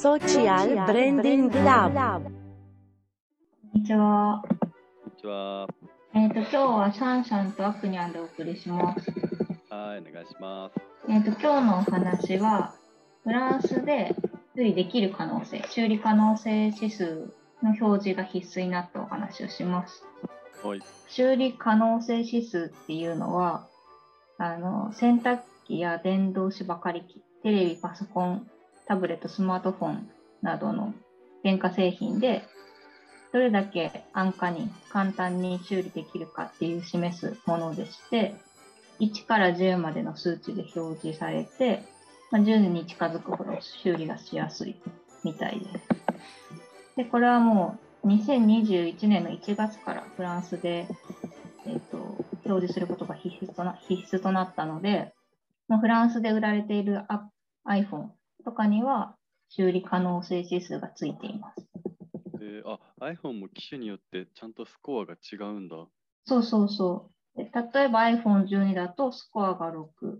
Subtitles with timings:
[0.00, 2.30] Social Branding Lab こ
[3.76, 4.42] んにちは。
[4.42, 5.68] こんにちは。
[6.14, 9.10] えっ、と、今日はシャンシャンとアクニャンでお送りします。
[9.68, 10.80] はい、お願いします。
[11.06, 12.74] えっ、と、今日のお話は、
[13.24, 14.16] フランスで
[14.56, 20.02] 修理できる可能性、修理可能性指数の表示が必須になったお話をします。
[20.64, 20.80] はい。
[21.10, 23.68] 修理可能性指数っていうのは、
[24.38, 28.50] あの、洗濯機や電動芝刈り機、テレビ、パソコン、
[28.90, 30.10] タブレット、スマートフォン
[30.42, 30.92] などの
[31.44, 32.42] 電化製品で、
[33.32, 38.34] どれだけ安価に簡単に修理できるかっていう示すものでして、
[38.98, 41.84] 1から10までの数値で表示されて、
[42.32, 44.74] まあ、10に近づくほど修理がしやすい
[45.22, 45.72] みたいです。
[46.96, 50.88] で、これはもう2021年の1月からフランスで、
[51.64, 51.96] えっと
[52.44, 55.14] 表示することが必須とな必須となったので、
[55.68, 57.04] まあフランスで売られている
[57.68, 58.08] iPhone
[58.42, 59.16] とかには
[59.48, 61.66] 修理可能性指数がついています。
[62.40, 65.76] えー、あ、iPhone も機種によってちゃんとスコアが違うんだ。
[66.24, 67.38] そうそうそう。
[67.38, 70.18] で例えば iPhone12 だとスコアが6。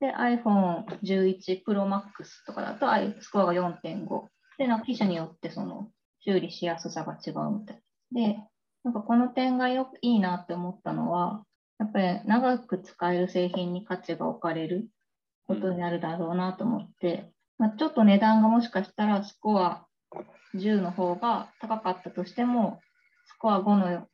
[0.00, 2.86] で、iPhone11 Pro Max とかだと
[3.20, 4.26] スコアが4.5。
[4.58, 5.90] で、なんか機種によってその
[6.20, 7.82] 修理しやすさが違うみたい。
[8.12, 8.38] で、
[8.82, 11.44] なんかこの点がよくいいなって思ったのは、
[11.78, 14.88] やっぱり長く使える製品に価値が置かれる
[15.46, 19.86] ことになるだろうなと思って、まあ、ちょっと値段がもしかしたらスコア
[20.54, 22.80] 10の方が高かったとしても、
[23.26, 24.08] スコア5の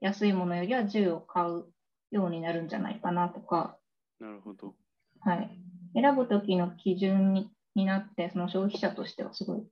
[0.00, 1.64] 安いものよりは10を買う
[2.12, 3.76] ようになるんじゃないかなとか、
[4.20, 4.76] なるほど。
[5.18, 5.50] はい、
[5.94, 9.64] 選ぶ時の基準にになって、その消費者としてはすごい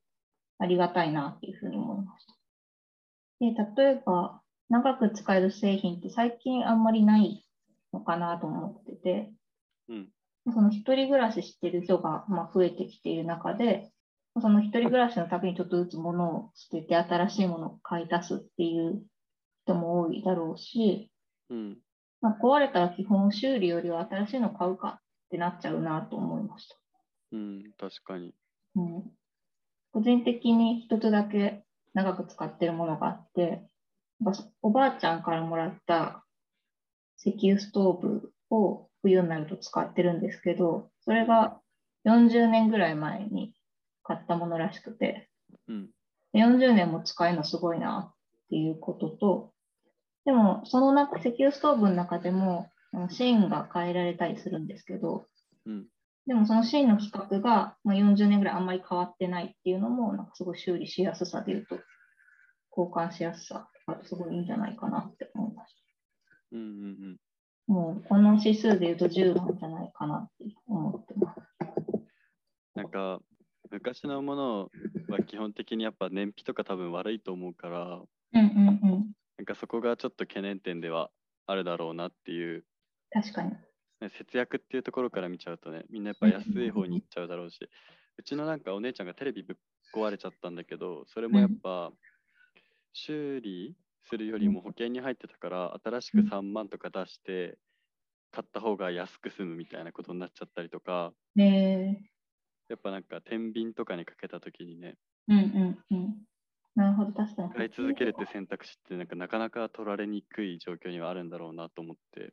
[0.58, 2.34] ありがたいなっていうふうに思いました。
[3.38, 7.46] で、例えば、長く使える製品って最近あんまりない
[7.92, 9.32] のかなと思ってて、
[9.88, 10.08] うん。
[10.46, 13.90] その一人暮らししてる人がまあ増えてきている中で、
[14.40, 19.02] その一人暮らしのたびにちょっとずつ物を捨てて新しいものを買い足すっていう
[19.64, 21.10] 人も多いだろうし、
[21.50, 21.78] うん。
[22.20, 26.76] まあ、壊れたら基本修理よりは新しいの買うかってなっちゃうなと思いました。
[27.32, 28.34] うん、確かに。
[28.76, 29.02] うん、
[29.92, 31.64] 個人的に一つだけ
[31.94, 33.66] 長く使ってるものがあって、
[34.62, 36.24] おばあちゃんからもらった
[37.18, 41.60] 石油ストーブを冬になると使ってるんですけど、それが
[42.06, 43.54] 40年ぐらい前に
[44.02, 45.28] 買ったものらしくて、
[45.68, 45.88] うん。
[46.32, 48.14] で40年も使えるのすごいなっ
[48.50, 49.52] ていうことと、
[50.24, 52.70] でもその中、石油ストーブの中でも
[53.10, 55.26] 芯が変えられたりするんですけど、
[55.66, 55.86] うん。
[56.26, 61.78] でもその芯の規格が、まあ、40年ぐらいあんまり変わってないっていうのも、なんかすごい修理しやすさでいうと、
[62.76, 65.74] 交換しやすさとかすごいいいんじゃないかなって思いまし
[66.52, 67.29] うんうんた。
[67.70, 71.40] もうこの指数でいうと10なんじゃないかなって思ってます。
[71.60, 71.64] う
[72.00, 72.02] ん。
[72.74, 73.20] なんか、
[73.70, 74.70] 昔のもの
[75.08, 79.12] は基本的にやっぱ燃費とか多分悪いと思うから、うんうんうん。
[79.38, 81.10] なんかそこがちょっと懸念点では
[81.46, 82.64] あるだろうなっていう、
[83.12, 83.50] 確かに。
[84.00, 87.60] ね、節約っていうところから見ちゃうとね、みんなやっぱ安い方に行っちゃうだろうし、
[88.18, 89.56] うちのなんかお姉ちゃんがテレビぶっ
[89.94, 91.92] 壊れちゃったんだけど、それもやっぱ
[92.92, 97.58] 修理するよりも保険に入ってたから、新しく3万とか出して
[98.32, 102.00] 買った方が安く済むみたいなことになっちゃったりとか、で、
[102.68, 104.96] やっぱなんか天秤とかにかけた時にね、
[105.28, 106.24] うんうんうん。
[106.74, 107.50] なるほど、確かに。
[107.50, 112.32] 買い続けるって選択肢ってなんかなかなか取られにくい状況にはあるんだろうなと思って、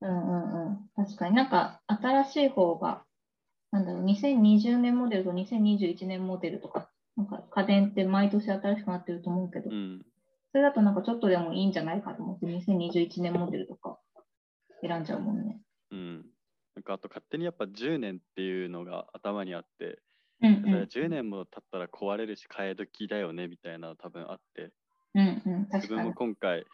[0.00, 0.90] うんうんうん。
[0.96, 3.04] 確かになんか新しい方が、
[3.72, 10.05] なんだろう、2020年モデルと2021年モデルとか、なんか家電って毎年新しくなってると思うけど、うん、
[10.56, 13.98] それだとなんかちょっとでもいいんじゃないかと思って、2021年モデルとか
[14.80, 15.60] 選んじゃうもんね。
[15.90, 16.16] うん。
[16.74, 19.98] なんかあと勝手にやっぱ10年っていうのが頭にあって、
[20.40, 24.72] うんそれ10年も経ったら壊れるし替え時だよねみたいなの多分あって、
[25.14, 25.42] うん。
[25.44, 26.14] うんうん、自分も。
[26.14, 26.64] 今回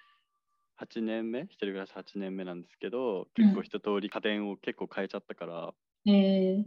[0.81, 5.75] 8年目、一人暮らし8年目なんですけど、結構一通り家電を結構変えちゃったから、
[6.07, 6.65] えー、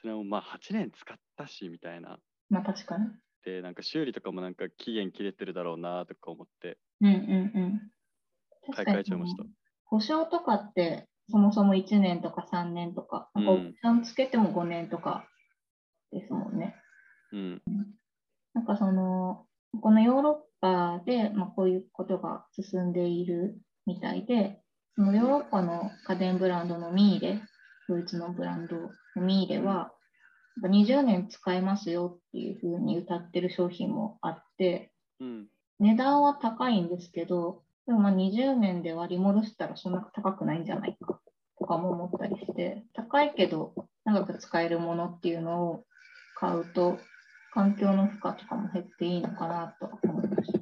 [0.00, 2.18] それもまあ8年使ったしみたいな。
[2.48, 3.08] まあ確かに。
[3.46, 8.74] で、なんか修理とかもなんか期限切れてるだろうなとか思ってうんうんうん。
[8.74, 9.44] 買い替えちゃいました。
[9.84, 15.28] 保証とかって、そもそも1年とか3年とか、なんかオプションつけても5年とか
[16.10, 16.74] ですもんね。
[17.32, 17.62] うん、
[18.52, 19.46] なんかその、
[19.80, 24.60] このヨーロッパで、まあ、こういうことが進んでいるみたいで、
[24.96, 27.40] そのヨーロッパの家電ブランドのミーレ、
[27.88, 28.76] ドイツのブランド
[29.14, 29.92] のミーレは、
[30.62, 35.46] 20年使えますよっていうふうに歌ってる商品もあって、うん、
[35.80, 41.20] 値段は高いんですけど、でもまあ20年で割り戻したらそんな高くないんじゃないか
[41.58, 43.74] とかも思ったりして、高いけど
[44.04, 45.84] 長く使えるものっていうのを
[46.38, 46.98] 買うと、
[47.52, 50.58] 環境の負荷とかも減っていいのかなと思いました。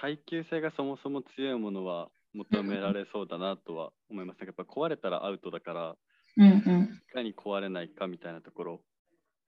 [0.00, 4.44] 耐久性がそもそも強いものは求められそうだなとは思います。
[4.44, 5.96] やっぱ壊れたらアウトだから、
[6.36, 8.80] うんうんいかに壊れないかみたいなところ、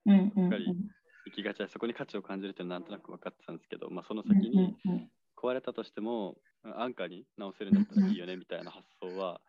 [0.09, 0.65] うんうんうんしっかり
[1.25, 4.75] 行きがちはそこに価値を感じるっていうのはなんとなく分かってたんですけど、まあ、そのうん先に
[5.41, 9.39] 壊れたとしても、安価に直せるんだったらいいよねみたいな発想は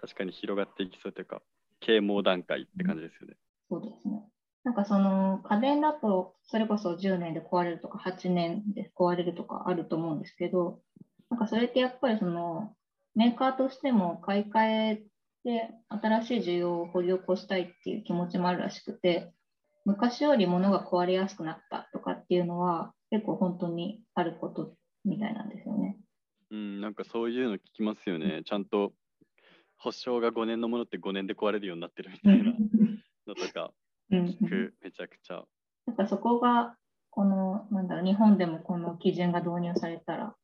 [0.00, 1.42] 確かに広がっていきそうというか、
[1.80, 3.36] 啓蒙段階って感じですよね。
[3.68, 4.24] そうですね。
[4.64, 10.80] なんかその家電だとそれこそ10年で壊れるとか8年で壊れるとかあると思うんですけど、
[11.30, 12.74] なんかそれってやっぱりその
[13.14, 15.02] メーカーとしても買い替え
[15.44, 19.32] で新しい需要を掘り起こしたいっていう気持ちもあるらしくて、
[19.86, 24.74] 昔より物が壊れやすくなったとかっていうのは結構本当にあること
[25.04, 25.96] みたいなんですよね。
[26.50, 28.42] うん、なんかそういうの聞きますよね。
[28.44, 28.92] ちゃんと
[29.78, 32.52] 保証が5年のものって5年で壊れるようになってるみたいな
[33.26, 33.72] のとか
[34.10, 35.44] うん聞く、めちゃくちゃ。
[35.86, 36.76] なんかそこが、
[37.10, 40.36] この、なんだろう、日本でもこの基準が導入されたら、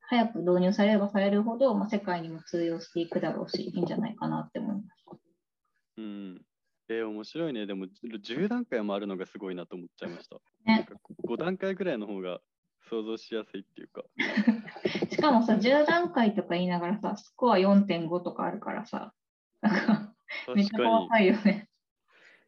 [0.00, 4.88] 早く導入されればされるほど、まあ、世界にも通用していくだろうし、いいんじゃないかなって思います。
[5.98, 6.42] うん。
[6.88, 7.66] えー面白いね。
[7.66, 10.36] でも10段階もあるのがすごいなと思っちゃいました。
[10.64, 10.94] ねなんか
[11.26, 12.40] 5段階ぐらいの方が
[12.88, 14.02] 想像しやすいっていうか。
[15.10, 19.12] しかもさ、10段階とか言いながらさ、スコア4.5とかあるからさ、
[19.60, 20.14] なんか
[20.54, 20.78] めっちゃ。
[20.78, 21.68] 怖いよね。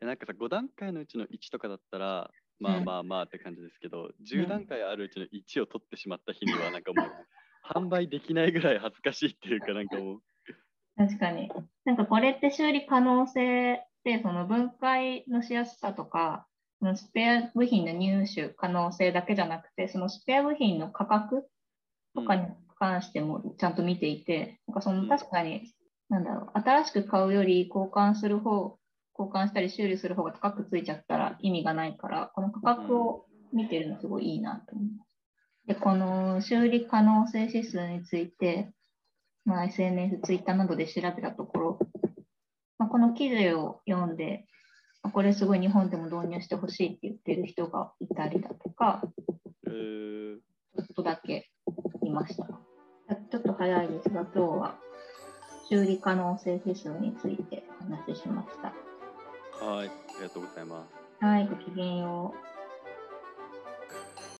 [0.00, 7.10] えなんかさ、5段階のうちの1とかだったら、まあうんまあまあって感じですけど、10段階あるうちの1を取ってしまった日には、なんかもう、
[7.62, 10.22] 販売できないぐらい恥ずかしいっていうか、なんかもう、
[10.96, 11.50] 確かに。
[11.84, 16.46] なんかこれって修理可能性って、その分解のしやすさとか、
[16.96, 21.46] スペア部品の入手可能性だけじゃなくて、そのスペア部品の価格
[22.14, 22.46] とかに
[22.78, 25.72] 関してもちゃんと見ていて、なんかそのうん確かに、
[26.08, 28.78] なんだろう、新しく買うより交換する方、
[29.18, 35.10] 交換したり修理する方が高くついちゃったら意味がないから、この価格を見てるのすごいいいなと思います。
[35.66, 38.72] で、この修理可能性指数について、
[39.44, 41.78] まあ、SNS、ツイッターなどで調べたところ、
[42.80, 44.46] まあ、この記事を読んで、
[45.02, 49.02] あこれすごい日本でも導入してほしいって言ってる人がいたりだとか、
[49.66, 51.50] えー、ちょっとだけ
[52.02, 52.44] いました。
[52.44, 54.78] ちょっと早いですが、今日は
[55.68, 58.72] 修理可能性指数についてお話ししました。
[59.62, 60.86] はい、ありがとうございま
[61.20, 61.24] す。
[61.24, 62.49] はい、ごきげんよう。